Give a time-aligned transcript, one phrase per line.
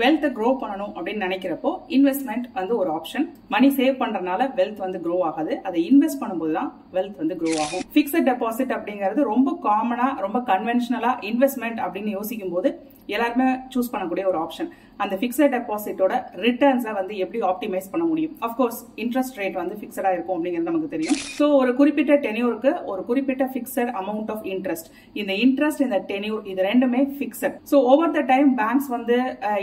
[0.00, 5.16] வெல்த்தை grow பண்ணணும் அப்படின்னு நினைக்கிறப்போ investment வந்து ஒரு ஆப்ஷன் மணி சேவ் பண்றதுனால வெல்த் வந்து க்ரோ
[5.28, 5.52] ஆகாது.
[5.68, 7.84] அதை இன்வெஸ்ட் பண்ணும்போது தான் வெல்த் வந்து க்ரோ ஆகும்.
[7.96, 12.70] பிக்சட் டெபாசிட் அப்படிங்கிறது ரொம்ப காமனா ரொம்ப கன்வென்ஷனலா இன்வெஸ்ட்மெண்ட் அப்படின்னு யோசிக்கும் போது
[13.14, 14.70] எல்லாருமே சூஸ் பண்ணக்கூடிய ஒரு ஆப்ஷன்
[15.04, 16.12] அந்த ஃபிக்ஸட் டெபாசிட்டோட
[16.44, 18.34] ரிட்டர்ன்ஸை வந்து எப்படி ஆப்டிமைஸ் பண்ண முடியும்?
[18.46, 21.18] அஃப்கோர்ஸ் இன்ட்ரெஸ்ட் ரேட் வந்து ஃபிக்ஸடாக இருக்கும் அப்படிங்கிறது நமக்கு தெரியும்.
[21.38, 24.88] ஸோ ஒரு குறிப்பிட்ட டெனியூருக்கு ஒரு குறிப்பிட்ட ஃபிக்ஸட் அமௌண்ட் ஆஃப் இன்ட்ரெஸ்ட்
[25.20, 29.18] இந்த இன்ட்ரெஸ்ட் இந்த டெனியூர் இது ரெண்டுமே fixed so over the time banks வந்து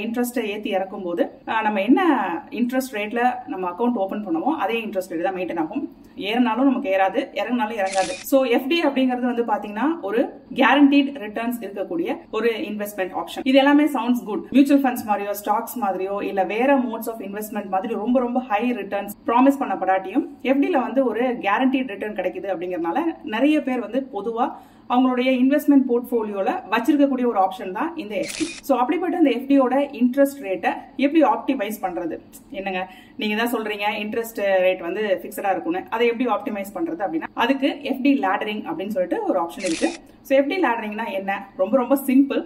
[0.06, 1.26] இன்ட்ரெஸ்ட்டை ஏற்றி இறக்கும் போது
[1.68, 2.02] நம்ம என்ன
[2.62, 5.84] இன்ட்ரெஸ்ட் ரேட்டில் நம்ம அக்கௌண்ட் ஓப்பன் பண்ணுவோம் அதே இன்ட்ரெஸ்ட் ரேட் தான் மெயின்டைன் ஆகும்.
[6.28, 8.14] ஏறினாலும் நமக்கு ஏறாது இறங்கினாலும் இறங்காது.
[8.32, 10.22] ஸோ எஃப்டி அப்படிங்கிறது வந்து பாத்தீங்கன்னா ஒரு
[10.54, 16.18] கேரண்டீட் ரிட்டர்ன்ஸ் இருக்கக்கூடிய ஒரு இன்வெஸ்ட்மெண்ட் ஆப்ஷன் இது எல்லாமே சவுண்ட்ஸ் குட் மியூச்சுவல் ஃபண்ட்ஸ் மாதிரியோ ஸ்டாக்ஸ் மாதிரியோ
[16.24, 21.24] இல்ல வேற மோட்ஸ் ஆஃப் இன்வெஸ்ட்மெண்ட் மாதிரி ரொம்ப ரொம்ப ஹை ரிட்டர்ன்ஸ் ப்ராமிஸ் பண்ணப்படாட்டியும் எஃப்டில வந்து ஒரு
[21.48, 23.00] கேரண்டீட் ரிட்டர்ன் கிடைக்குது அப்படிங்கறதுனால
[23.36, 24.48] நிறைய பேர் வந்து பொதுவா
[24.94, 30.72] அவங்களுடைய இன்வெஸ்ட்மெண்ட் போர்ட்ஃபோலியோல வச்சிருக்கக்கூடிய ஒரு ஆப்ஷன் தான் இந்த எஃப்டி ஸோ அப்படிப்பட்ட இந்த எஃப்டியோட இன்ட்ரெஸ்ட் ரேட்டை
[31.06, 32.16] எப்படி ஆப்டிமைஸ் பண்றது?
[32.60, 32.82] என்னங்க?
[33.22, 35.82] நீங்க தான் சொல்றீங்க இன்ட்ரெஸ்ட் ரேட் வந்து பிக்சடா இருக்கும்னு.
[35.96, 39.90] அதை எப்படி ஆப்டிமைஸ் பண்றது அப்படின்னா அதுக்கு எஃப்டி லேடரிங் அப்படின்னு சொல்லிட்டு ஒரு ஆப்ஷன் இருக்கு.
[40.28, 41.32] ஸோ எஃப்டி லேடரிங்னா என்ன?
[41.62, 42.42] ரொம்ப ரொம்ப சிம்பிள்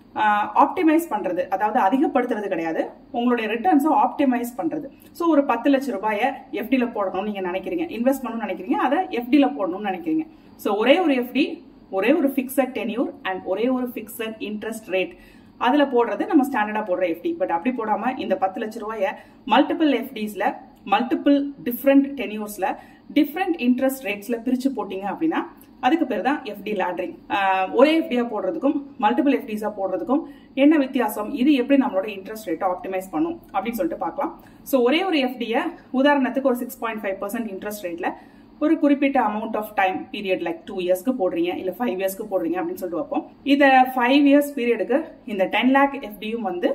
[0.64, 1.44] ஆப்டிமைஸ் பண்றது.
[1.56, 2.82] அதாவது அதிகப்படுத்துறது கிடையாது.
[3.18, 4.90] உங்களுடைய ரிட்டர்ன்ஸை ஆப்டிமைஸ் பண்றது.
[5.20, 6.28] ஸோ ஒரு பத்து லட்ச ரூபாயை
[6.62, 7.88] எஃப்டியில் போடணும்னு நீங்க நினைக்கிறீங்க.
[7.98, 8.80] இன்வெஸ்ட் பண்ணணும்னு நினைக்கிறீங்க.
[8.88, 10.26] அதை எஃப்டியில் போடணும்னு நினைக்கிறீங்க.
[10.66, 11.46] ஸோ ஒரே ஒரு எஃப்டி
[11.96, 15.14] ஒரே ஒரு ஃபிக்ஸட் டென்யூர் அண்ட் ஒரே ஒரு ஃபிக்ஸட் இன்ட்ரெஸ்ட் ரேட்
[15.68, 19.12] அதில் போடுறது நம்ம ஸ்டாண்டர்டாக போடுற எஃப்டி பட் அப்படி போடாமல் இந்த பத்து லட்ச ரூபாயை
[19.54, 20.48] மல்டிபிள் எஃப்டிஸில்
[20.94, 22.70] மல்டிபிள் டிஃப்ரெண்ட் டென்யூர்ஸில்
[23.18, 25.42] டிஃப்ரெண்ட் இன்ட்ரெஸ்ட் ரேட்ஸில் பிரித்து போட்டிங்க அப்படின்னா
[25.86, 27.16] அதுக்கு பேர் தான் எஃப்டி லேட்ரிங்
[27.80, 30.24] ஒரே எஃப்டியாக போடுறதுக்கும் மல்டிபிள் எஃப்டிஸாக போடுறதுக்கும்
[30.64, 31.30] என்ன வித்தியாசம்?
[31.42, 33.36] இது எப்படி நம்மளோட இன்ட்ரெஸ்ட் ரேட்டை ஆப்டிமைஸ் பண்ணும்?
[33.54, 34.32] அப்படின்னு சொல்லிட்டு பார்க்கலாம்.
[34.70, 35.62] ஸோ ஒரே ஒரு எஃப்டியை
[36.00, 38.12] உதாரணத்துக்கு ஒரு six point five percent interest ரேட்டில்
[38.66, 42.82] ஒரு குறிப்பிட்ட amount of time period like two இயர்ஸ்க்கு போடுறீங்க இல்ல ஃபைவ் இயர்ஸ்க்கு போடுறீங்க அப்படின்னு
[42.82, 45.00] சொல்லிட்டு வைப்போம் இந்த ஃபைவ் இயர்ஸ் பீரியடுக்கு
[45.34, 46.70] இந்த டென் லேக் எஃப்டியும் வந்து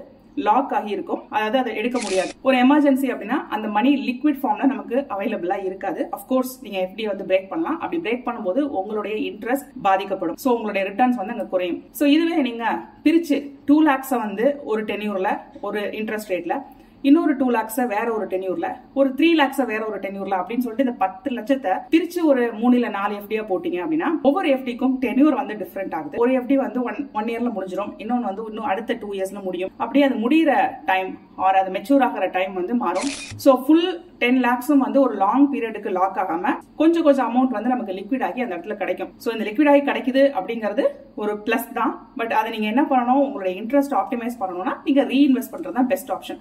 [0.46, 2.30] லாக் ஆகி இருக்கும் அதாவது அதை எடுக்க முடியாது.
[2.46, 6.00] ஒரு எமர்ஜென்சி அப்படின்னா அந்த மணி லிக்விட் ஃபார்ம்ல நமக்கு அவைலபிளா இருக்காது.
[6.16, 7.76] அஃப்கோர்ஸ் நீங்க எஃப்டி வந்து பிரேக் பண்ணலாம்.
[7.80, 10.38] அப்படி பிரேக் பண்ணும்போது உங்களுடைய இன்ட்ரெஸ்ட் பாதிக்கப்படும்.
[10.44, 11.80] சோ உங்களுடைய ரிட்டர்ன்ஸ் வந்து அங்க குறையும்.
[11.98, 12.64] சோ இதுவே நீங்க
[13.06, 13.38] பிரிச்சு
[13.70, 15.32] டூ லேக்ஸை வந்து ஒரு டென்யூர்ல
[15.68, 16.56] ஒரு இன்ட்ரெஸ்ட் ரேட்ல
[17.02, 20.96] இன்னொரு டூ லேக்ஸை வேற ஒரு டென்யூர்ல ஒரு த்ரீ லேக்ஸை வேற ஒரு டென்யூர்ல அப்படின்னு சொல்லிட்டு இந்த
[20.98, 25.94] பத்து லட்சத்தை பிரிச்சு ஒரு மூணு இல்ல நாலு எஃப்டியா போட்டீங்க அப்படின்னா ஒவ்வொரு எஃப்டிக்கும் டென்யூர் வந்து டிஃப்ரெண்ட்
[25.94, 26.18] ஆகுது.
[26.18, 29.72] ஒரு எஃப்டி வந்து ஒன் ஒன் இயர்ல முடிஞ்சிடும் இன்னொன்னு வந்து இன்னும் அடுத்த டூ இயர்ஸ்ல முடியும்.
[29.76, 30.52] அப்படியே அது முடியிற
[30.84, 31.10] டைம்
[31.46, 33.08] ஆர் அது மெச்சூர் ஆகிற டைம் வந்து மாறும்.
[33.44, 33.86] ஸோ ஃபுல்
[34.22, 38.42] டென் லேக்ஸும் வந்து ஒரு லாங் பீரியடுக்கு லாக் ஆகாம கொஞ்சம் கொஞ்சம் அமௌண்ட் வந்து நமக்கு லிக்விட் ஆகி
[38.44, 39.10] அந்த இடத்துல கிடைக்கும்.
[39.24, 40.84] ஸோ இந்த லிக்விட் ஆகி கிடைக்குது அப்படிங்கிறது
[41.22, 41.94] ஒரு பிளஸ் தான்.
[42.20, 43.22] பட் அதை நீங்க என்ன பண்ணணும்?
[43.26, 46.40] உங்களுடைய இன்ட்ரெஸ்ட் ஆப்டிமைஸ் பண்ணணும்னா நீங்க ரீஇன்வெஸ்ட் பண்றது தான் பெஸ்ட் ஆப்ஷன்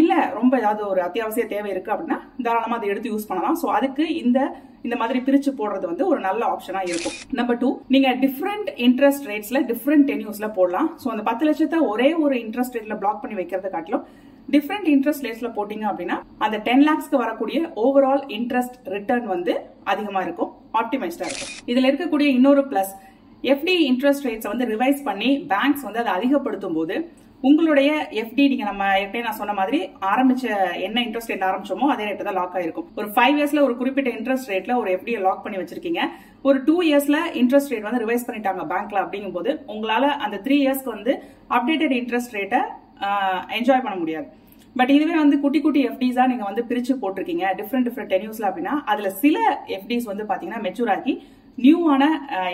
[0.00, 3.58] இல்ல ரொம்ப ஏதாவது ஒரு அத்தியாவசிய தேவை இருக்கு அப்படின்னா தாராளமா அதை எடுத்து யூஸ் பண்ணலாம்.
[3.62, 4.40] ஸோ அதுக்கு இந்த
[4.86, 7.16] இந்த மாதிரி பிரிச்சு போடுறது வந்து ஒரு நல்ல ஆப்ஷனா இருக்கும்.
[7.38, 10.88] நம்பர் டூ நீங்க டிஃப்ரெண்ட் இன்ட்ரெஸ்ட் ரேட்ஸ்ல டிஃப்ரெண்ட் டென்யூஸ்ல போடலாம்.
[11.02, 14.06] ஸோ அந்த பத்து லட்சத்தை ஒரே ஒரு இன்ட்ரெஸ்ட் ரேட்ல பிளாக் பண்ணி வைக்கிறத காட்டிலும்
[14.48, 20.50] டிஃப்ரெண்ட் இன்ட்ரெஸ்ட் ரேட்ஸ்ல போட்டீங்க அப்படின்னா அந்த டென் லேக்ஸ்க்கு வரக்கூடிய ஓவரால் இன்ட்ரெஸ்ட் ரிட்டர்ன் வந்து அதிகமா இருக்கும்
[20.80, 21.52] ஆப்டிமைஸ்டா இருக்கும்.
[21.70, 22.92] இதுல இருக்கக்கூடிய இன்னொரு பிளஸ்
[23.52, 26.96] எஃப்டி இன்ட்ரெஸ்ட் ரேட்ஸ் வந்து ரிவைஸ் பண்ணி பேங்க்ஸ் வந்து அதை அதிகப்படுத்தும் போது
[27.48, 27.90] உங்களுடைய
[28.22, 29.78] எஃப்டி நீங்க நம்ம ஏற்கனவே நான் சொன்ன மாதிரி
[30.08, 30.44] ஆரம்பிச்ச
[30.86, 32.88] என்ன இன்ட்ரெஸ்ட் ரேட் ஆரம்பிச்சோமோ அதே ரேட்டு தான் லாக் ஆயிருக்கும்.
[32.98, 36.02] ஒரு ஃபைவ் இயர்ஸ்ல ஒரு குறிப்பிட்ட இன்ட்ரெஸ்ட் ரேட்ல ஒரு எஃப்டியை லாக் பண்ணி வச்சிருக்கீங்க.
[36.48, 40.94] ஒரு டூ இயர்ஸ்ல இன்ட்ரெஸ்ட் ரேட் வந்து ரிவைஸ் பண்ணிட்டாங்க பேங்க்ல அப்படிங்கும் போது உங்களால அந்த த்ரீ இயர்ஸ்க்கு
[40.96, 41.14] வந்து
[41.58, 42.60] அப்டேட்டட் இன்ட்ரெஸ்ட் ரேட்டை
[43.58, 44.28] என்ஜாய் பண்ண முடியாது.
[44.78, 47.44] பட் இதுவே வந்து குட்டி குட்டி எஃப்டிஸா நீங்க வந்து பிரிச்சு போட்டிருக்கீங்க.
[47.60, 49.38] டிஃப்ரெண்ட் டிஃப்ரெண்ட் டென்யூஸ்ல அப்படின்னா அதுல சில
[49.76, 51.14] எஃப்டிஸ் வந்து பாத்தீங்கன்னா மெச்சூர் ஆகி
[51.64, 52.04] நியூவான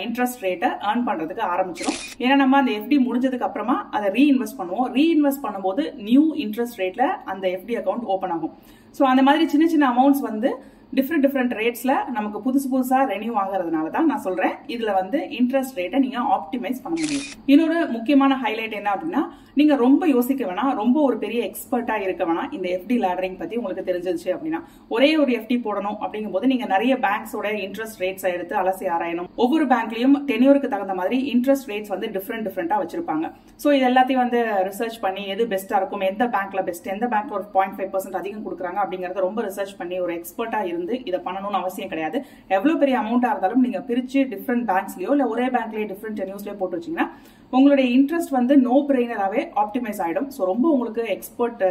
[0.05, 4.87] இன்ட்ரெஸ்ட் ரேட்டை ஏர்ன் பண்றதுக்கு ஆரம்பிச்சிடும் ஏன்னா நம்ம அந்த எஃப்டி முடிஞ்சதுக்கு அப்புறமா அதை ரீஇன்வெஸ்ட் பண்ணுவோம்.
[4.97, 8.55] ரீஇன்வெஸ்ட் பண்ணும்போது நியூ இன்ட்ரெஸ்ட் ரேட்ல அந்த எஃப்டி அக்கௌண்ட் ஓப்பன் ஆகும்.
[8.97, 10.51] ஸோ அந்த மாதிரி சின்ன சின்ன அமௌண்ட்ஸ் வந்து
[10.95, 14.53] டிஃப்ரெண்ட் டிஃப்ரெண்ட் ரேட்ஸ்ல நமக்கு புதுசு புதுசா ரெனியூ ஆகிறதுனால தான் நான் சொல்றேன்.
[14.73, 17.25] இதுல வந்து இன்ட்ரெஸ்ட் ரேட்டை நீங்க ஆப்டிமைஸ் பண்ண முடியும்.
[17.53, 19.23] இன்னொரு முக்கியமான ஹைலைட் என்ன அப்படின்னா
[19.59, 20.71] நீங்க ரொம்ப யோசிக்க வேணாம்.
[20.79, 22.49] ரொம்ப ஒரு பெரிய எக்ஸ்பர்ட்டா இருக்க வேணாம்.
[22.55, 24.59] இந்த எஃப்டி லேடரிங் பத்தி உங்களுக்கு தெரிஞ்சிருச்சு அப்படின்னா.
[24.95, 29.29] ஒரே ஒரு எஃப்டி போடணும் அப்படிங்கும் போது நீங்க நிறைய பேங்க்ஸோட இன்ட்ரெஸ்ட் ரேட்ஸ் எடுத்து அலசி ஆராயணும்.
[29.45, 33.25] ஒவ்வொரு பேங்க்லயும் டென்யூருக்கு தகுந்த மாதிரி இன்ட்ரெஸ்ட் ரேட்ஸ் வந்து டிஃப்ரெண்ட் டிஃப்ரெண்டா வச்சிருப்பாங்க.
[33.63, 37.47] ஸோ இது எல்லாத்தையும் வந்து ரிசர்ச் பண்ணி எது பெஸ்டா இருக்கும் எந்த பேங்க்ல பெஸ்ட் எந்த பேங்க்ல ஒரு
[37.57, 41.91] பாயிண்ட் ஃபைவ் பர்சன்ட் அதிகம் கொடுக்குறாங்க அப்படிங்கறத ரொம்ப ரிசர்ச் பண்ணி ஒரு எக்ஸ்பர்ட்டா இருந்து இதை பண்ணணும்னு அவசியம்
[41.93, 42.19] கிடையாது.
[42.57, 47.07] எவ்வளவு பெரிய அமௌண்டா இருந்தாலும் நீங்க பிரிச்சு டிஃப்ரெண்ட் பேங்க்ஸ்லயோ இல்ல ஒரே பேங்க்லயே டிஃப்ரெண்ட் டென்யூஸ்லயோ போட்டு வச்சீங்கன்னா
[47.55, 51.61] உங்களுடைய இன்ட்ரெஸ்ட் வந்து நோ பிரெயினராகவே ஆப்டிமைஸ் ஆகிடும் ஸோ ரொம்ப உங்களுக்கு எக்ஸ்பர்ட்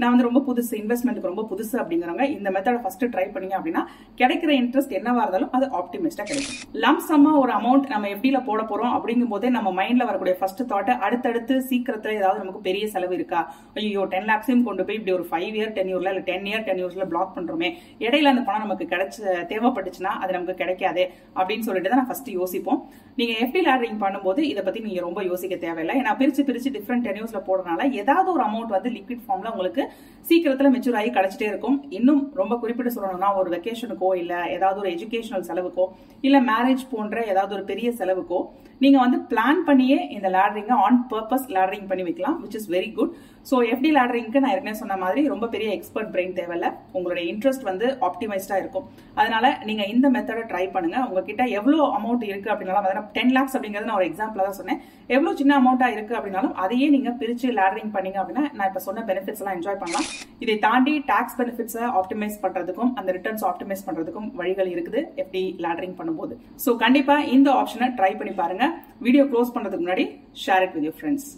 [0.00, 3.82] நான் வந்து ரொம்ப புதுசு இன்வெஸ்ட்மெண்ட்டுக்கு ரொம்ப புதுசு அப்படிங்கிறவங்க இந்த மெத்தடை ஃபஸ்ட்டு ட்ரை பண்ணீங்க அப்படின்னா
[4.20, 6.56] கிடைக்கிற இன்ட்ரெஸ்ட் என்னவாக இருந்தாலும் அது ஆப்டிமைஸ்டாக கிடைக்கும்.
[6.84, 11.56] லம்சமாக ஒரு அமௌண்ட் நம்ம எப்படியில் போட போகிறோம் அப்படிங்கும் போதே நம்ம மைண்டில் வரக்கூடிய ஃபர்ஸ்ட் தாட்டை அடுத்தடுத்து
[11.70, 13.40] சீக்கிரத்தில் ஏதாவது நமக்கு பெரிய செலவு இருக்கா?
[13.80, 16.82] ஐயோ டென் லேக்ஸையும் கொண்டு போய் இப்படி ஒரு ஃபைவ் இயர் டென் இயரில் இல்லை டென் இயர் டென்
[16.82, 17.70] இயர்ஸில் பிளாக் பண்ணுறோமே
[18.06, 19.16] இடையில அந்த பணம் நமக்கு கிடைச்ச
[19.52, 21.04] தேவைப்பட்டுச்சுன்னா அது நமக்கு கிடைக்காது
[21.38, 22.80] அப்படின்னு சொல்லிட்டு தான் நான் ஃபர்ஸ்ட் யோசிப்போம்.
[23.18, 25.94] நீங்கள் எஃப்டி லேடரிங் பண்ணும்போது இதை பற்றி நீங்கள் ரொம்ப ரொம்ப யோசிக்க தேவையில்லை.
[26.00, 29.82] ஏன்னா பிரிச்சு பிரிச்சு டிஃப்ரெண்ட் டென்யூஸ்ல போடுறதுனால ஏதாவது ஒரு அமௌண்ட் வந்து லிக்விட் ஃபார்ம்ல உங்களுக்கு
[30.28, 31.76] சீக்கிரத்துல மெச்சூர் ஆகி கிடைச்சிட்டே இருக்கும்.
[31.98, 35.86] இன்னும் ரொம்ப குறிப்பிட்டு சொல்லணும்னா ஒரு வெக்கேஷனுக்கோ இல்ல ஏதாவது ஒரு எஜுகேஷனல் செலவுக்கோ
[36.26, 38.40] இல்ல மேரேஜ் போன்ற ஏதாவது ஒரு பெரிய செலவுக்கோ
[38.84, 43.12] நீங்க வந்து பிளான் பண்ணியே இந்த லேடரிங்க ஆன் பர்பஸ் லேடரிங் பண்ணி வைக்கலாம் which is very good
[43.48, 46.66] so FD லேடரிங்க்கு நான் ஏற்கனவே சொன்ன மாதிரி ரொம்ப பெரிய எக்ஸ்பர்ட் பிரெயின் தேவையில்ல.
[46.96, 48.86] உங்களுடைய இன்ட்ரெஸ்ட் வந்து ஆப்டிமைஸ்டாக இருக்கும்.
[49.20, 50.98] அதனால நீங்கள் இந்த மெத்தடை ட்ரை பண்ணுங்க.
[51.08, 54.80] உங்ககிட்ட எவ்வளோ அமௌண்ட் இருக்கு அப்படின்னாலும் டென் லேக்ஸ் அப்படிங்கிறது நான் ஒரு எக்ஸாம்பிளாக தான் சொன்னேன்.
[55.16, 59.42] எவ்வளோ சின்ன அமௌண்ட்டாக இருக்கு அப்படின்னாலும் அதையே நீங்கள் பிரித்து லேடரிங் பண்ணீங்க அப்படின்னா நான் இப்போ சொன்ன பெனிஃபிட்ஸ்
[59.42, 60.06] எல்லாம் என்ஜாய் பண்ணலாம்.
[60.44, 66.36] இதை தாண்டி டாக்ஸ் பெனிஃபிட்ஸை ஆப்டிமைஸ் பண்ணுறதுக்கும் அந்த ரிட்டர்ன்ஸ் ஆப்டிமைஸ் பண்ணுறதுக்கும் வழிகள் இருக்குது எஃப்டி லேடரிங் பண்ணும்போது.
[66.64, 68.66] ஸோ கண்டிப்பாக இந்த ஆப்ஷனை ட்ரை பண்ணி பாருங்க.
[69.06, 70.06] வீடியோ க்ளோஸ் பண்ணுறதுக்கு முன்னாடி
[70.44, 71.30] share it with your friends